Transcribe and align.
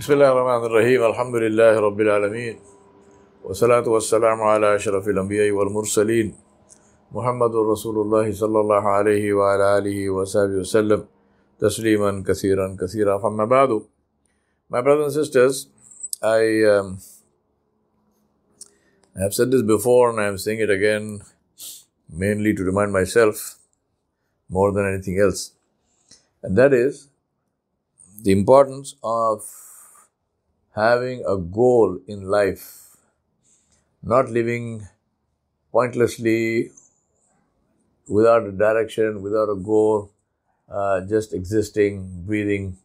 بسم 0.00 0.12
الله 0.12 0.32
الرحمن 0.32 0.66
الرحيم 0.66 1.00
الحمد 1.04 1.34
لله 1.44 1.80
رب 1.80 2.00
العالمين 2.00 2.54
والصلاة 3.44 3.88
والسلام 3.88 4.42
على 4.42 4.76
أشرف 4.76 5.08
الأنبياء 5.08 5.50
والمرسلين 5.50 6.34
محمد 7.12 7.54
رسول 7.72 7.96
الله 8.00 8.32
صلى 8.32 8.60
الله 8.60 8.88
عليه 8.88 9.32
وعلى 9.32 9.78
آله 9.78 10.10
وصحبه 10.10 10.56
وسلم 10.64 11.04
تسليما 11.60 12.24
كثيرا 12.28 12.76
كثيرا 12.80 13.18
فما 13.18 13.44
بعد 13.44 13.82
My 14.70 14.80
brothers 14.80 15.16
and 15.16 15.24
sisters, 15.24 15.68
I 16.22 16.64
um, 16.64 16.98
I 19.14 19.20
have 19.20 19.34
said 19.34 19.50
this 19.50 19.60
before 19.60 20.08
and 20.10 20.18
I 20.18 20.28
am 20.32 20.38
saying 20.38 20.60
it 20.60 20.70
again 20.70 21.20
mainly 22.08 22.54
to 22.54 22.64
remind 22.64 22.90
myself 22.90 23.58
more 24.48 24.72
than 24.72 24.86
anything 24.94 25.20
else. 25.20 25.52
And 26.42 26.56
that 26.56 26.72
is 26.72 27.08
the 28.22 28.32
importance 28.32 28.94
of 29.04 29.44
having 30.79 31.23
a 31.25 31.37
goal 31.37 31.99
in 32.07 32.23
life, 32.23 32.97
not 34.03 34.29
living 34.29 34.87
pointlessly 35.71 36.71
without 38.07 38.43
a 38.43 38.51
direction, 38.51 39.21
without 39.21 39.49
a 39.49 39.55
goal, 39.55 40.11
uh, 40.69 41.01
just 41.01 41.33
existing, 41.33 42.23
breathing. 42.25 42.77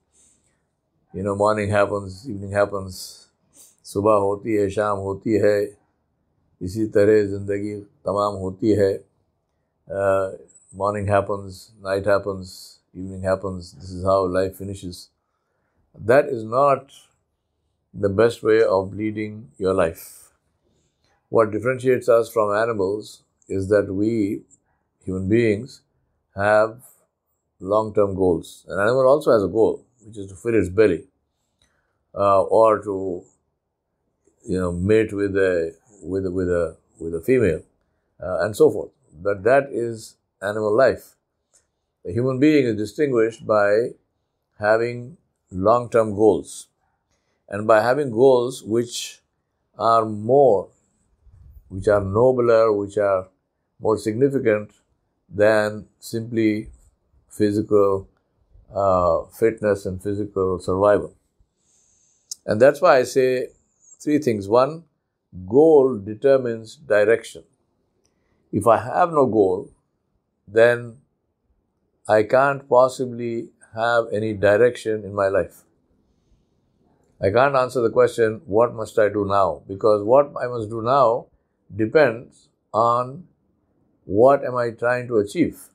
You 1.15 1.23
know, 1.25 1.35
morning 1.35 1.71
happens, 1.71 2.29
evening 2.29 2.53
happens, 2.53 3.21
सुबह 3.91 4.17
होती 4.23 4.55
है 4.55 4.69
शाम 4.71 4.99
होती 5.03 5.33
है 5.43 5.55
इसी 6.62 6.85
तरह 6.95 7.25
ज़िंदगी 7.27 7.75
तमाम 8.07 8.35
होती 8.43 8.71
है 8.80 8.91
morning 10.79 11.09
happens 11.11 11.57
night 11.87 12.07
happens 12.09 12.53
evening 12.95 13.23
happens 13.23 13.73
this 13.80 13.91
is 13.97 14.05
how 14.05 14.19
life 14.37 14.57
finishes 14.61 15.01
that 15.95 16.30
is 16.37 16.41
not 16.55 16.95
the 17.95 18.09
best 18.09 18.44
way 18.44 18.62
of 18.63 18.94
leading 18.94 19.49
your 19.58 19.73
life. 19.73 20.31
What 21.29 21.51
differentiates 21.51 22.10
us 22.10 22.29
from 22.29 22.55
animals 22.55 23.24
is 23.48 23.70
that 23.70 23.93
we 23.93 24.41
human 25.04 25.29
beings 25.29 25.82
have 26.35 26.82
long 27.60 27.93
term 27.93 28.15
goals. 28.15 28.65
An 28.68 28.79
animal 28.79 29.07
also 29.07 29.32
has 29.32 29.43
a 29.43 29.48
goal 29.48 29.85
which 30.05 30.18
is 30.18 30.27
to 30.27 30.35
fill 30.35 30.55
its 30.55 30.70
belly 30.70 31.05
uh, 32.13 32.43
or 32.43 32.82
to 32.84 33.24
you 34.48 34.59
know 34.59 34.71
mate 34.71 35.13
with 35.13 35.35
a 35.35 35.76
with 36.04 36.26
a, 36.26 36.32
with 36.32 36.49
a 36.49 36.77
with 36.99 37.15
a 37.15 37.21
female 37.21 37.62
uh, 38.21 38.40
and 38.41 38.55
so 38.55 38.70
forth. 38.70 38.91
But 39.13 39.43
that 39.43 39.70
is 39.71 40.15
animal 40.41 40.76
life. 40.76 41.15
A 42.05 42.12
human 42.12 42.40
being 42.40 42.65
is 42.65 42.76
distinguished 42.77 43.46
by 43.46 43.90
having 44.59 45.18
long 45.52 45.90
term 45.90 46.15
goals 46.15 46.68
and 47.49 47.68
by 47.68 47.82
having 47.82 48.12
goals 48.12 48.63
which 48.63 49.21
are 49.77 50.05
more, 50.05 50.70
which 51.70 51.87
are 51.87 52.02
nobler, 52.02 52.71
which 52.71 52.98
are 52.98 53.27
more 53.79 53.98
significant 53.98 54.71
than 55.29 55.85
simply 55.99 56.70
physical 57.29 58.07
uh, 58.74 59.24
fitness 59.26 59.85
and 59.85 60.02
physical 60.02 60.60
survival. 60.60 61.13
And 62.46 62.62
that's 62.62 62.82
why 62.82 62.98
I 62.98 63.04
say 63.04 63.49
three 63.99 64.19
things. 64.19 64.47
One, 64.47 64.84
goal 65.47 65.97
determines 65.97 66.75
direction. 66.75 67.44
If 68.52 68.68
I 68.68 68.78
have 68.78 69.12
no 69.12 69.25
goal, 69.25 69.69
then 70.47 70.97
I 72.07 72.24
can't 72.24 72.68
possibly 72.69 73.50
have 73.75 74.06
any 74.13 74.34
direction 74.34 75.03
in 75.03 75.13
my 75.13 75.28
life. 75.28 75.63
I 77.22 77.31
can't 77.31 77.56
answer 77.56 77.81
the 77.81 77.90
question, 77.90 78.41
what 78.46 78.74
must 78.74 79.00
I 79.00 79.09
do 79.09 79.25
now? 79.25 79.62
Because 79.68 80.03
what 80.03 80.34
I 80.41 80.47
must 80.47 80.69
do 80.69 80.81
now 80.81 81.28
depends 81.74 82.50
on 82.74 83.28
what 84.03 84.44
am 84.44 84.56
I 84.56 84.72
trying 84.72 85.08
to 85.08 85.18
achieve. 85.18 85.70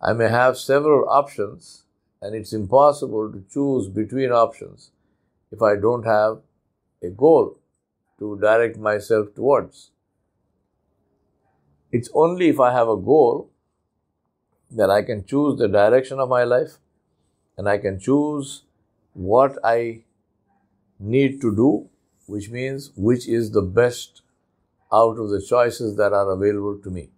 I 0.00 0.12
may 0.12 0.28
have 0.28 0.58
several 0.58 1.08
options, 1.08 1.84
and 2.20 2.34
it's 2.34 2.52
impossible 2.52 3.32
to 3.32 3.42
choose 3.50 3.88
between 3.88 4.32
options 4.32 4.90
if 5.50 5.62
I 5.62 5.76
don't 5.76 6.04
have 6.04 6.40
a 7.02 7.08
goal 7.08 7.58
to 8.18 8.38
direct 8.38 8.76
myself 8.76 9.34
towards. 9.34 9.90
It's 11.90 12.10
only 12.12 12.48
if 12.48 12.60
I 12.60 12.72
have 12.72 12.88
a 12.88 12.96
goal 12.96 13.50
that 14.70 14.90
I 14.90 15.02
can 15.02 15.24
choose 15.24 15.58
the 15.58 15.68
direction 15.68 16.18
of 16.18 16.28
my 16.28 16.44
life 16.44 16.78
and 17.56 17.68
I 17.68 17.78
can 17.78 17.98
choose 17.98 18.64
what 19.12 19.58
I 19.62 20.02
need 20.98 21.40
to 21.40 21.54
do, 21.54 21.88
which 22.26 22.50
means 22.50 22.90
which 22.96 23.28
is 23.28 23.50
the 23.50 23.62
best 23.62 24.22
out 24.92 25.18
of 25.18 25.30
the 25.30 25.40
choices 25.40 25.96
that 25.96 26.12
are 26.12 26.30
available 26.30 26.78
to 26.78 26.90
me. 26.90 27.10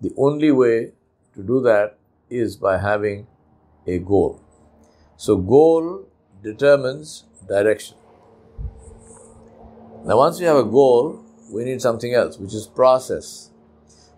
The 0.00 0.12
only 0.16 0.50
way 0.50 0.92
to 1.34 1.42
do 1.42 1.60
that 1.62 1.98
is 2.28 2.56
by 2.56 2.78
having 2.78 3.26
a 3.86 3.98
goal. 3.98 4.40
So, 5.16 5.36
goal 5.36 6.08
determines 6.42 7.24
direction. 7.48 7.96
Now, 10.04 10.18
once 10.18 10.38
we 10.38 10.46
have 10.46 10.56
a 10.56 10.64
goal, 10.64 11.24
we 11.50 11.64
need 11.64 11.80
something 11.80 12.12
else, 12.12 12.38
which 12.38 12.52
is 12.52 12.66
process. 12.66 13.50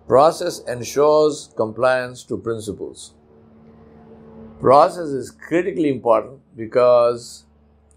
Process 0.08 0.60
ensures 0.60 1.50
compliance 1.56 2.24
to 2.24 2.38
principles. 2.38 3.14
Process 4.60 5.08
is 5.08 5.30
critically 5.30 5.88
important 5.88 6.40
because 6.56 7.45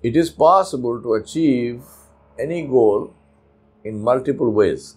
it 0.02 0.16
is 0.16 0.30
possible 0.30 1.02
to 1.02 1.14
achieve 1.14 1.84
any 2.40 2.66
goal 2.66 3.14
in 3.84 4.02
multiple 4.02 4.52
ways. 4.52 4.96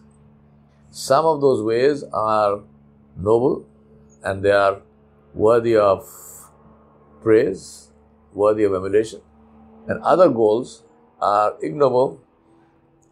Some 0.90 1.24
of 1.24 1.40
those 1.40 1.62
ways 1.62 2.04
are 2.12 2.60
noble 3.16 3.66
and 4.22 4.44
they 4.44 4.52
are 4.52 4.82
worthy 5.34 5.76
of 5.76 6.08
praise, 7.22 7.90
worthy 8.32 8.64
of 8.64 8.74
emulation, 8.74 9.20
and 9.88 10.00
other 10.02 10.28
goals 10.28 10.84
are 11.20 11.54
ignoble 11.62 12.20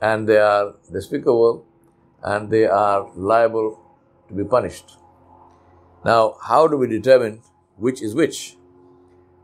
and 0.01 0.29
they 0.29 0.39
are 0.39 0.75
despicable 0.93 1.65
and 2.23 2.51
they 2.51 2.67
are 2.67 3.11
liable 3.17 3.81
to 4.29 4.35
be 4.35 4.45
punished. 4.45 4.97
Now, 6.05 6.37
how 6.43 6.69
do 6.69 6.77
we 6.77 6.87
determine 6.87 7.43
which 7.77 8.01
is 8.01 8.15
which? 8.15 8.57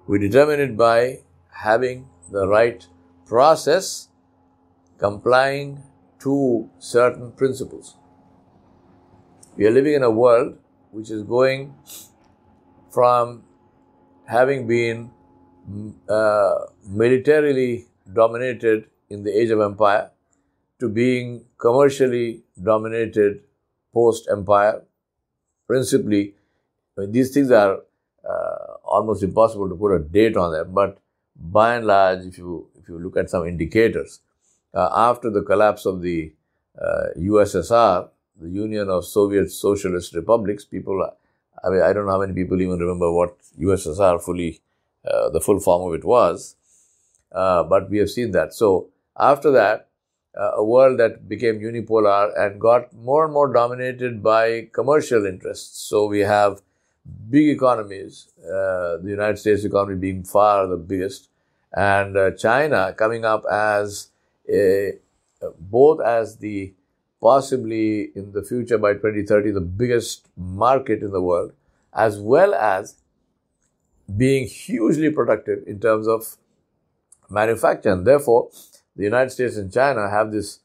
We 0.06 0.18
determine 0.18 0.60
it 0.60 0.76
by 0.76 1.20
having 1.62 2.08
the 2.30 2.46
right 2.46 2.86
process 3.26 4.08
complying 4.98 5.82
to 6.20 6.68
certain 6.78 7.32
principles. 7.32 7.96
We 9.56 9.66
are 9.66 9.70
living 9.70 9.94
in 9.94 10.02
a 10.02 10.10
world 10.10 10.58
which 10.90 11.10
is 11.10 11.22
going 11.22 11.74
from 12.92 13.42
having 14.26 14.66
been 14.66 15.10
uh, 16.08 16.54
militarily 16.88 17.86
dominated 18.12 18.86
in 19.10 19.22
the 19.24 19.38
age 19.38 19.50
of 19.50 19.60
empire 19.60 20.10
to 20.80 20.88
being 20.88 21.44
commercially 21.58 22.42
dominated 22.62 23.40
post 23.92 24.28
empire. 24.30 24.82
Principally, 25.66 26.34
I 26.96 27.02
mean, 27.02 27.12
these 27.12 27.32
things 27.32 27.50
are 27.50 27.80
uh, 28.28 28.74
almost 28.84 29.22
impossible 29.22 29.68
to 29.68 29.74
put 29.74 29.92
a 29.92 29.98
date 29.98 30.36
on 30.36 30.52
them, 30.52 30.72
but 30.72 30.98
by 31.38 31.76
and 31.76 31.86
large, 31.86 32.24
if 32.24 32.38
you 32.38 32.68
if 32.78 32.88
you 32.88 32.98
look 32.98 33.16
at 33.16 33.30
some 33.30 33.46
indicators, 33.46 34.20
uh, 34.74 34.90
after 34.94 35.30
the 35.30 35.42
collapse 35.42 35.86
of 35.86 36.02
the 36.02 36.32
uh, 36.80 37.06
USSR, 37.18 38.08
the 38.40 38.48
Union 38.48 38.88
of 38.88 39.04
Soviet 39.04 39.50
Socialist 39.50 40.14
Republics, 40.14 40.64
people, 40.64 41.10
I 41.64 41.70
mean, 41.70 41.82
I 41.82 41.92
don't 41.92 42.06
know 42.06 42.12
how 42.12 42.20
many 42.20 42.34
people 42.34 42.60
even 42.60 42.78
remember 42.78 43.10
what 43.12 43.36
USSR 43.58 44.22
fully, 44.22 44.60
uh, 45.04 45.30
the 45.30 45.40
full 45.40 45.60
form 45.60 45.88
of 45.88 45.98
it 45.98 46.04
was, 46.04 46.56
uh, 47.32 47.64
but 47.64 47.90
we 47.90 47.98
have 47.98 48.10
seen 48.10 48.32
that. 48.32 48.54
So 48.54 48.88
after 49.18 49.50
that, 49.52 49.88
uh, 50.38 50.52
a 50.56 50.64
world 50.64 51.00
that 51.00 51.28
became 51.28 51.58
unipolar 51.60 52.30
and 52.38 52.60
got 52.60 52.92
more 52.92 53.24
and 53.24 53.32
more 53.32 53.50
dominated 53.50 54.22
by 54.22 54.68
commercial 54.72 55.24
interests. 55.24 55.80
So 55.88 56.06
we 56.06 56.20
have 56.20 56.60
big 57.30 57.48
economies, 57.48 58.28
uh, 58.44 58.98
the 58.98 59.08
United 59.08 59.38
States 59.38 59.64
economy 59.64 59.96
being 59.96 60.22
far 60.24 60.66
the 60.66 60.76
biggest, 60.76 61.28
and 61.72 62.16
uh, 62.16 62.30
China 62.32 62.94
coming 62.96 63.24
up 63.24 63.44
as 63.50 64.10
a, 64.48 64.92
both 65.58 66.00
as 66.00 66.38
the 66.38 66.74
possibly 67.20 68.10
in 68.14 68.32
the 68.32 68.42
future 68.42 68.78
by 68.78 68.92
2030 68.92 69.50
the 69.50 69.60
biggest 69.60 70.28
market 70.36 71.02
in 71.02 71.10
the 71.10 71.20
world, 71.20 71.52
as 71.92 72.18
well 72.18 72.54
as 72.54 72.96
being 74.16 74.46
hugely 74.46 75.10
productive 75.10 75.64
in 75.66 75.80
terms 75.80 76.06
of 76.06 76.36
manufacture. 77.28 77.90
And 77.90 78.06
therefore, 78.06 78.50
the 78.94 79.04
United 79.04 79.30
States 79.30 79.56
and 79.56 79.72
China 79.72 80.08
have 80.08 80.30
this 80.30 80.60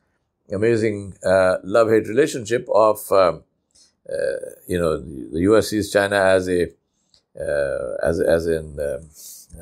amazing 0.52 1.16
uh, 1.26 1.58
love-hate 1.64 2.08
relationship 2.08 2.68
of 2.74 3.12
um, 3.12 3.18
uh, 3.18 3.40
you 4.68 4.80
know 4.80 4.98
the, 5.00 5.40
U.S. 5.42 5.70
sees 5.70 5.92
China 5.92 6.16
as 6.16 6.50
a 6.50 6.70
uh, 7.40 7.96
as 8.04 8.20
as 8.20 8.48
in 8.48 8.80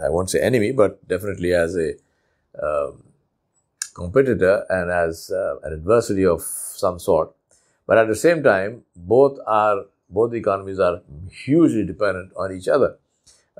I 0.03 0.09
won't 0.09 0.29
say 0.29 0.39
enemy, 0.41 0.71
but 0.71 1.07
definitely 1.07 1.53
as 1.53 1.75
a 1.75 1.93
um, 2.61 3.03
competitor 3.93 4.65
and 4.69 4.91
as 4.91 5.31
uh, 5.31 5.55
an 5.63 5.73
adversary 5.73 6.25
of 6.25 6.41
some 6.41 6.99
sort. 6.99 7.31
But 7.85 7.97
at 7.97 8.07
the 8.07 8.15
same 8.15 8.43
time, 8.43 8.83
both 8.95 9.39
are 9.47 9.85
both 10.09 10.33
economies 10.33 10.79
are 10.79 11.01
hugely 11.31 11.85
dependent 11.85 12.31
on 12.35 12.51
each 12.51 12.67
other. 12.67 12.97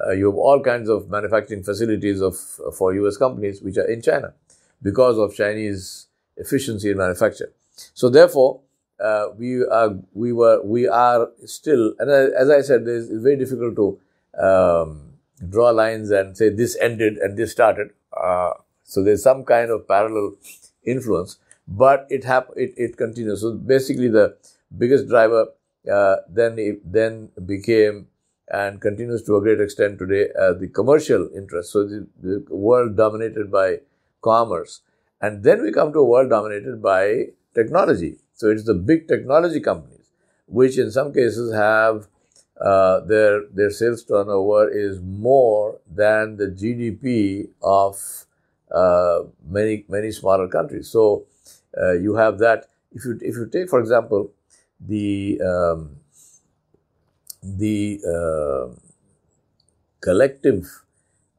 Uh, 0.01 0.11
you 0.11 0.27
have 0.27 0.35
all 0.35 0.61
kinds 0.61 0.89
of 0.89 1.09
manufacturing 1.09 1.63
facilities 1.63 2.21
of 2.21 2.37
for 2.77 2.93
U.S. 2.93 3.17
companies 3.17 3.61
which 3.61 3.77
are 3.77 3.89
in 3.89 4.01
China 4.01 4.33
because 4.81 5.17
of 5.17 5.35
Chinese 5.35 6.07
efficiency 6.37 6.89
in 6.89 6.97
manufacture. 6.97 7.51
So 7.93 8.09
therefore, 8.09 8.61
uh, 8.99 9.27
we 9.37 9.63
are 9.65 9.95
we 10.13 10.33
were 10.33 10.61
we 10.63 10.87
are 10.87 11.29
still, 11.45 11.93
and 11.99 12.09
as 12.09 12.49
I 12.49 12.61
said, 12.61 12.83
it's 12.87 13.07
very 13.09 13.37
difficult 13.37 13.75
to 13.75 13.99
um, 14.41 15.13
draw 15.47 15.69
lines 15.69 16.11
and 16.11 16.37
say 16.37 16.49
this 16.49 16.77
ended 16.81 17.17
and 17.17 17.37
this 17.37 17.51
started. 17.51 17.91
Uh, 18.15 18.51
so 18.83 19.03
there's 19.03 19.23
some 19.23 19.43
kind 19.45 19.71
of 19.71 19.87
parallel 19.87 20.35
influence, 20.83 21.37
but 21.67 22.07
it 22.09 22.23
hap- 22.23 22.55
it, 22.55 22.73
it 22.77 22.97
continues. 22.97 23.41
So 23.41 23.53
basically, 23.53 24.09
the 24.09 24.35
biggest 24.77 25.07
driver 25.07 25.47
uh, 25.91 26.17
then 26.27 26.59
it 26.59 26.79
then 26.91 27.29
became 27.45 28.07
and 28.51 28.81
continues 28.81 29.23
to 29.23 29.35
a 29.35 29.41
great 29.41 29.61
extent 29.61 29.99
today 29.99 30.27
uh, 30.39 30.53
the 30.53 30.67
commercial 30.67 31.29
interest. 31.35 31.71
So 31.71 31.85
the, 31.85 32.07
the, 32.21 32.43
world 32.49 32.97
dominated 32.97 33.51
by 33.51 33.77
commerce, 34.21 34.81
and 35.21 35.43
then 35.43 35.61
we 35.61 35.71
come 35.71 35.93
to 35.93 35.99
a 35.99 36.03
world 36.03 36.29
dominated 36.29 36.81
by 36.81 37.27
technology. 37.53 38.17
So 38.39 38.47
it's 38.49 38.63
the 38.63 38.73
big 38.73 39.09
technology 39.09 39.59
companies, 39.59 40.07
which 40.47 40.77
in 40.77 40.91
some 40.91 41.13
cases 41.13 41.53
have 41.53 42.07
uh, 42.59 43.01
their 43.01 43.41
their 43.53 43.69
sales 43.69 44.01
turnover 44.05 44.69
is 44.69 45.01
more 45.01 45.79
than 45.85 46.37
the 46.37 46.47
GDP 46.47 47.49
of 47.61 47.99
uh, 48.71 49.23
many 49.45 49.83
many 49.89 50.11
smaller 50.11 50.47
countries. 50.47 50.87
So 50.89 51.25
uh, 51.77 51.95
you 52.05 52.15
have 52.15 52.39
that. 52.39 52.69
If 52.93 53.03
you 53.03 53.19
if 53.21 53.35
you 53.35 53.45
take 53.47 53.69
for 53.69 53.81
example 53.81 54.31
the 54.79 55.41
um, 55.41 55.97
the 57.43 57.99
uh, 58.07 58.73
collective 60.01 60.83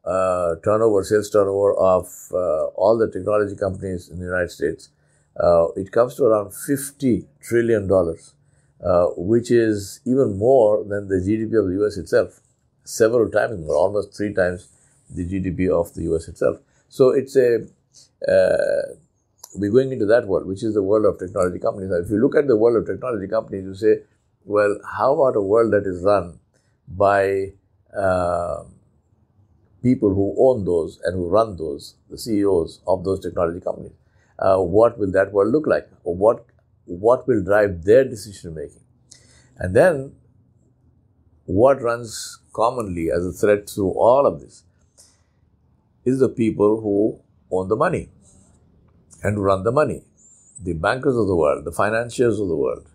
uh, 0.05 0.55
turnover, 0.63 1.03
sales 1.03 1.29
turnover 1.29 1.75
of 1.75 2.07
uh, 2.33 2.65
all 2.75 2.97
the 2.97 3.09
technology 3.11 3.55
companies 3.55 4.09
in 4.09 4.19
the 4.19 4.25
United 4.25 4.51
States, 4.51 4.89
uh, 5.39 5.67
it 5.75 5.91
comes 5.91 6.15
to 6.15 6.25
around 6.25 6.49
$50 6.49 7.25
trillion, 7.41 7.89
uh, 7.91 9.05
which 9.15 9.51
is 9.51 10.01
even 10.05 10.37
more 10.37 10.83
than 10.83 11.07
the 11.07 11.15
GDP 11.15 11.59
of 11.59 11.67
the 11.69 11.85
US 11.85 11.97
itself, 11.97 12.41
several 12.83 13.29
times 13.29 13.65
more, 13.65 13.75
almost 13.75 14.15
three 14.15 14.33
times 14.33 14.67
the 15.09 15.25
GDP 15.25 15.69
of 15.69 15.93
the 15.93 16.03
US 16.13 16.27
itself. 16.27 16.57
So 16.89 17.09
it's 17.09 17.35
a, 17.35 17.67
uh, 18.27 18.95
we're 19.55 19.71
going 19.71 19.91
into 19.91 20.05
that 20.07 20.27
world, 20.27 20.45
which 20.45 20.63
is 20.63 20.73
the 20.73 20.83
world 20.83 21.05
of 21.05 21.19
technology 21.19 21.59
companies. 21.59 21.89
Now, 21.89 21.97
if 21.97 22.09
you 22.09 22.17
look 22.17 22.35
at 22.35 22.47
the 22.47 22.57
world 22.57 22.77
of 22.77 22.85
technology 22.85 23.27
companies, 23.27 23.65
you 23.65 23.75
say, 23.75 24.03
well, 24.43 24.79
how 24.97 25.13
about 25.13 25.37
a 25.37 25.41
world 25.41 25.71
that 25.73 25.85
is 25.85 26.01
run 26.03 26.39
by 26.87 27.53
uh, 27.95 28.63
people 29.83 30.13
who 30.13 30.35
own 30.37 30.65
those 30.65 30.99
and 31.03 31.15
who 31.15 31.27
run 31.27 31.57
those, 31.57 31.95
the 32.09 32.17
CEOs 32.17 32.81
of 32.87 33.03
those 33.03 33.19
technology 33.19 33.59
companies? 33.59 33.91
Uh, 34.41 34.57
what 34.57 34.97
will 34.97 35.11
that 35.11 35.31
world 35.31 35.51
look 35.51 35.67
like? 35.67 35.87
Or 36.03 36.15
what 36.15 36.45
what 36.85 37.27
will 37.27 37.43
drive 37.43 37.83
their 37.83 38.03
decision 38.03 38.55
making? 38.55 38.83
And 39.57 39.75
then, 39.75 40.13
what 41.45 41.81
runs 41.81 42.39
commonly 42.53 43.11
as 43.11 43.25
a 43.25 43.31
thread 43.31 43.69
through 43.69 43.91
all 43.91 44.25
of 44.25 44.41
this 44.41 44.63
is 46.03 46.19
the 46.19 46.29
people 46.29 46.81
who 46.81 47.19
own 47.51 47.67
the 47.67 47.75
money 47.75 48.09
and 49.23 49.43
run 49.43 49.63
the 49.63 49.71
money, 49.71 50.01
the 50.61 50.73
bankers 50.73 51.15
of 51.15 51.27
the 51.27 51.35
world, 51.35 51.63
the 51.63 51.71
financiers 51.71 52.39
of 52.39 52.47
the 52.47 52.55
world, 52.55 52.87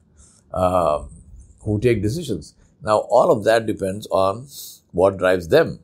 uh, 0.52 1.04
who 1.60 1.78
take 1.78 2.02
decisions. 2.02 2.54
Now, 2.82 2.98
all 2.98 3.30
of 3.30 3.44
that 3.44 3.66
depends 3.66 4.06
on 4.10 4.48
what 4.92 5.18
drives 5.18 5.48
them. 5.48 5.80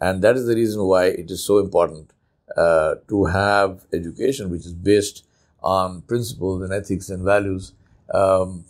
And 0.00 0.22
that 0.22 0.36
is 0.36 0.46
the 0.46 0.54
reason 0.54 0.82
why 0.84 1.06
it 1.06 1.30
is 1.30 1.44
so 1.44 1.58
important 1.58 2.10
uh, 2.56 2.96
to 3.08 3.24
have 3.24 3.84
education 3.92 4.50
which 4.50 4.66
is 4.66 4.72
based 4.72 5.24
on 5.62 6.02
principles 6.02 6.62
and 6.62 6.72
ethics 6.72 7.08
and 7.08 7.24
values 7.24 7.72
um, 8.12 8.64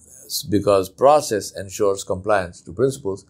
because 0.48 0.88
process 0.88 1.52
ensures 1.52 2.04
compliance 2.04 2.60
to 2.60 2.72
principles 2.72 3.24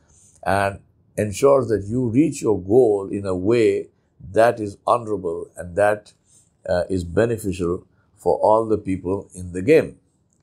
and 0.45 0.81
ensures 1.17 1.69
that 1.69 1.85
you 1.87 2.09
reach 2.09 2.43
your 2.43 2.61
goal 2.61 3.09
in 3.11 3.27
a 3.27 3.35
way 3.35 3.89
that 4.33 4.61
is 4.61 4.77
honorable 4.87 5.51
and 5.57 5.77
that 5.77 6.13
uh, 6.69 6.85
is 6.89 7.05
beneficial 7.05 7.87
for 8.17 8.39
all 8.39 8.67
the 8.67 8.79
people 8.79 9.29
in 9.35 9.53
the 9.53 9.63
game, 9.63 9.99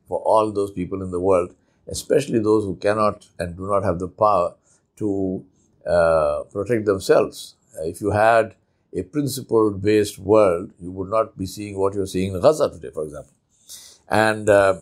for 0.07 0.19
all 0.19 0.51
those 0.51 0.71
people 0.71 1.01
in 1.01 1.11
the 1.11 1.19
world, 1.19 1.55
especially 1.87 2.39
those 2.39 2.65
who 2.65 2.75
cannot 2.75 3.27
and 3.39 3.55
do 3.55 3.67
not 3.67 3.83
have 3.83 3.99
the 3.99 4.07
power 4.07 4.53
to 4.97 5.45
uh, 5.87 6.43
protect 6.51 6.85
themselves. 6.85 7.55
If 7.81 8.01
you 8.01 8.11
had 8.11 8.55
a 8.95 9.03
principle 9.03 9.71
based 9.71 10.17
world, 10.17 10.71
you 10.79 10.91
would 10.91 11.09
not 11.09 11.37
be 11.37 11.45
seeing 11.45 11.77
what 11.77 11.93
you're 11.93 12.07
seeing 12.07 12.33
in 12.33 12.41
Gaza 12.41 12.69
today, 12.69 12.89
for 12.91 13.03
example. 13.03 13.33
And 14.09 14.49
uh, 14.49 14.79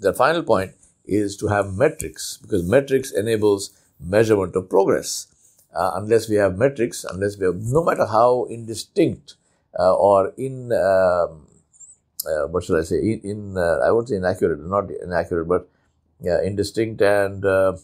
the 0.00 0.14
final 0.14 0.42
point 0.42 0.72
is 1.04 1.36
to 1.38 1.48
have 1.48 1.74
metrics 1.74 2.38
because 2.40 2.68
metrics 2.68 3.10
enables 3.10 3.70
measurement 3.98 4.54
of 4.54 4.68
progress. 4.68 5.26
Uh, 5.74 5.92
unless 5.94 6.28
we 6.28 6.36
have 6.36 6.56
metrics, 6.56 7.04
unless 7.04 7.36
we 7.36 7.46
have, 7.46 7.56
no 7.56 7.84
matter 7.84 8.06
how 8.06 8.44
indistinct 8.44 9.34
uh, 9.78 9.94
or 9.94 10.32
in, 10.36 10.72
um, 10.72 11.46
uh, 12.26 12.46
what 12.48 12.64
should 12.64 12.78
I 12.78 12.82
say, 12.82 12.96
in, 12.96 13.20
in 13.22 13.56
uh, 13.56 13.80
I 13.84 13.90
won't 13.90 14.08
say 14.08 14.16
inaccurate, 14.16 14.60
not 14.60 14.90
inaccurate, 14.90 15.44
but 15.46 15.68
indistinct 16.20 17.00
and 17.02 17.44
uh, 17.44 17.76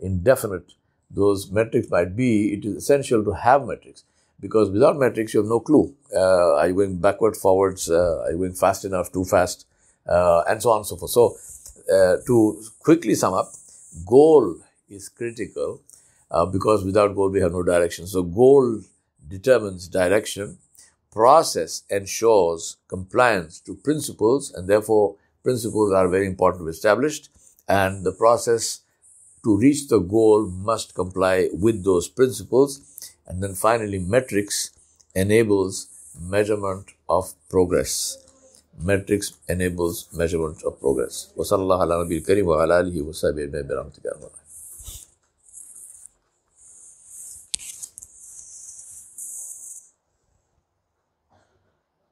indefinite 0.00 0.72
those 1.10 1.50
metrics 1.50 1.90
might 1.90 2.16
be, 2.16 2.52
it 2.54 2.64
is 2.64 2.76
essential 2.76 3.24
to 3.24 3.32
have 3.32 3.66
metrics 3.66 4.04
because 4.40 4.70
without 4.70 4.98
metrics 4.98 5.34
you 5.34 5.40
have 5.40 5.48
no 5.48 5.60
clue. 5.60 5.94
Uh, 6.14 6.56
are 6.56 6.68
you 6.68 6.74
going 6.74 6.98
backward, 6.98 7.36
forwards? 7.36 7.90
Uh, 7.90 8.22
are 8.22 8.32
you 8.32 8.38
going 8.38 8.52
fast 8.52 8.84
enough, 8.84 9.12
too 9.12 9.24
fast, 9.24 9.66
uh, 10.08 10.42
and 10.48 10.62
so 10.62 10.70
on 10.70 10.78
and 10.78 10.86
so 10.86 10.96
forth. 10.96 11.10
So, 11.10 11.36
to 12.26 12.62
quickly 12.80 13.14
sum 13.14 13.34
up, 13.34 13.52
goal 14.04 14.56
is 14.88 15.08
critical 15.08 15.80
uh, 16.30 16.46
because 16.46 16.84
without 16.84 17.14
goal 17.14 17.30
we 17.30 17.40
have 17.40 17.52
no 17.52 17.62
direction. 17.62 18.06
So 18.06 18.22
goal 18.22 18.80
determines 19.28 19.88
direction. 19.88 20.58
Process 21.12 21.82
ensures 21.88 22.76
compliance 22.88 23.60
to 23.60 23.74
principles, 23.74 24.52
and 24.52 24.68
therefore 24.68 25.16
principles 25.42 25.92
are 25.92 26.08
very 26.08 26.26
important 26.26 26.60
to 26.60 26.64
be 26.66 26.70
established. 26.70 27.30
And 27.68 28.04
the 28.04 28.12
process 28.12 28.80
to 29.44 29.56
reach 29.56 29.88
the 29.88 29.98
goal 29.98 30.46
must 30.46 30.94
comply 30.94 31.48
with 31.52 31.84
those 31.84 32.08
principles. 32.08 32.80
And 33.27 33.41
then 33.43 33.53
finally, 33.53 33.99
metrics 33.99 34.71
enables 35.15 35.87
measurement 36.19 36.85
of 37.09 37.33
progress. 37.49 38.17
Metrics 38.81 39.33
enables 39.49 40.07
measurement 40.13 40.63
of 40.63 40.79
progress. 40.79 41.27
وصلى 41.37 41.61
الله 41.61 41.81
على 41.81 42.03
نبي 42.03 42.17
الكريم 42.17 42.47
وعلى 42.47 42.79
آله 42.79 43.01
وصحبه 43.01 43.43
أجمعين 43.43 43.67
برحمتك 43.67 44.05
يا 44.05 44.13